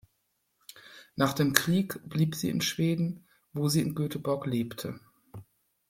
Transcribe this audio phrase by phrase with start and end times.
[1.15, 4.99] Nach dem Krieg blieb sie in Schweden, wo sie in Göteborg lebte.